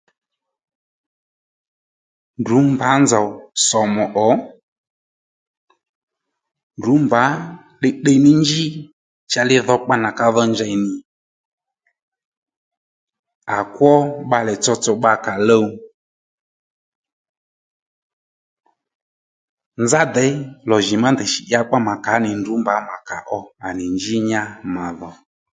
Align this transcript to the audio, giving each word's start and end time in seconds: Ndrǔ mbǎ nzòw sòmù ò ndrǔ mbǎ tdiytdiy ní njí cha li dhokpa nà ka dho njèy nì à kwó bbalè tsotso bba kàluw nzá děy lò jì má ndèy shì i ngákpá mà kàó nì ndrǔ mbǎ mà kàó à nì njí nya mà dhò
Ndrǔ 2.39 2.57
mbǎ 2.73 2.89
nzòw 3.03 3.27
sòmù 3.67 4.03
ò 4.27 4.29
ndrǔ 6.77 6.93
mbǎ 7.05 7.23
tdiytdiy 7.77 8.19
ní 8.25 8.31
njí 8.41 8.63
cha 9.31 9.41
li 9.49 9.57
dhokpa 9.65 9.95
nà 10.03 10.09
ka 10.19 10.27
dho 10.35 10.43
njèy 10.51 10.75
nì 10.83 10.93
à 13.57 13.59
kwó 13.73 13.91
bbalè 14.25 14.53
tsotso 14.63 14.91
bba 14.97 15.11
kàluw 15.25 15.65
nzá 19.83 20.01
děy 20.15 20.33
lò 20.69 20.77
jì 20.85 20.95
má 21.03 21.09
ndèy 21.13 21.29
shì 21.33 21.41
i 21.45 21.47
ngákpá 21.49 21.77
mà 21.87 21.93
kàó 22.05 22.19
nì 22.23 22.29
ndrǔ 22.39 22.53
mbǎ 22.61 22.75
mà 22.87 22.95
kàó 23.07 23.37
à 23.67 23.69
nì 23.77 23.85
njí 23.95 24.15
nya 24.29 24.41
mà 24.75 24.83
dhò 24.99 25.11